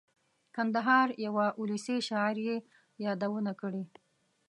[0.55, 2.55] کندهار یوه اولسي شاعر یې
[3.05, 3.83] یادونه کړې.